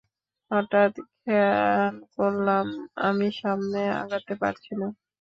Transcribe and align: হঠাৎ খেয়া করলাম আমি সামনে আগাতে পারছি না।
হঠাৎ 0.51 0.93
খেয়া 1.17 1.53
করলাম 2.15 2.65
আমি 3.01 3.27
সামনে 3.41 3.81
আগাতে 4.01 4.33
পারছি 4.41 4.71
না। 4.75 4.87